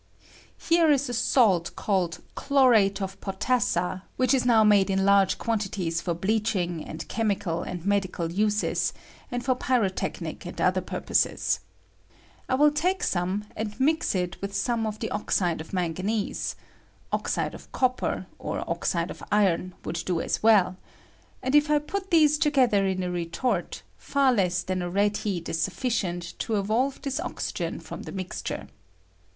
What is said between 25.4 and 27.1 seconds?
is sufficient to evolve